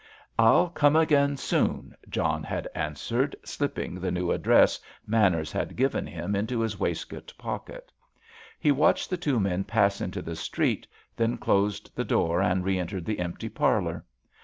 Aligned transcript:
"I'll 0.39 0.69
come 0.69 0.95
again 0.95 1.37
soon," 1.37 1.95
John 2.09 2.41
had 2.41 2.67
answered, 2.73 3.35
slipping 3.45 3.99
the 3.99 4.09
new 4.09 4.31
address 4.31 4.79
Manners 5.05 5.51
had 5.51 5.75
given 5.75 6.07
him 6.07 6.35
into 6.35 6.61
his 6.61 6.79
waistcoat 6.79 7.31
pocket. 7.37 7.91
He 8.59 8.71
watched 8.71 9.11
the 9.11 9.15
two 9.17 9.39
men 9.39 9.63
pass 9.63 10.01
into 10.01 10.23
the 10.23 10.35
street, 10.35 10.87
then 11.15 11.37
closed 11.37 11.95
the 11.95 12.03
door, 12.03 12.41
and 12.41 12.65
re 12.65 12.79
entered 12.79 13.05
the 13.05 13.19
empty 13.19 13.47
parlour. 13.47 14.03